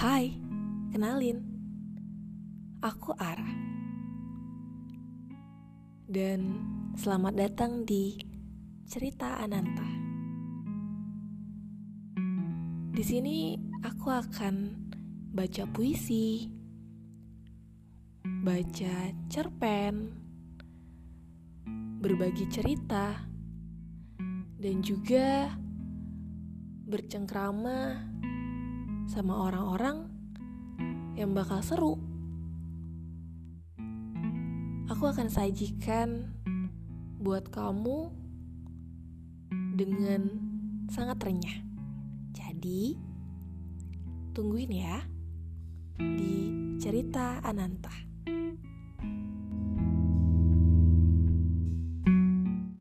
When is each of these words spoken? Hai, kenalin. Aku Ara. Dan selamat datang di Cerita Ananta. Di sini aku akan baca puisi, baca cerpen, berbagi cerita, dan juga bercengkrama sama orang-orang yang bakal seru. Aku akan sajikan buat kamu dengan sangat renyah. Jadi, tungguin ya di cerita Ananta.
Hai, 0.00 0.32
kenalin. 0.96 1.44
Aku 2.80 3.12
Ara. 3.20 3.52
Dan 6.08 6.56
selamat 6.96 7.36
datang 7.36 7.84
di 7.84 8.16
Cerita 8.88 9.36
Ananta. 9.36 9.84
Di 12.96 13.04
sini 13.04 13.60
aku 13.84 14.08
akan 14.08 14.54
baca 15.36 15.68
puisi, 15.68 16.48
baca 18.24 18.96
cerpen, 19.28 20.16
berbagi 22.00 22.48
cerita, 22.48 23.20
dan 24.64 24.80
juga 24.80 25.52
bercengkrama 26.88 28.08
sama 29.10 29.50
orang-orang 29.50 30.06
yang 31.18 31.34
bakal 31.34 31.58
seru. 31.66 31.98
Aku 34.86 35.10
akan 35.10 35.26
sajikan 35.26 36.30
buat 37.18 37.50
kamu 37.50 38.06
dengan 39.74 40.30
sangat 40.94 41.18
renyah. 41.26 41.58
Jadi, 42.30 42.94
tungguin 44.30 44.70
ya 44.78 45.02
di 45.98 46.54
cerita 46.78 47.42
Ananta. 47.42 48.09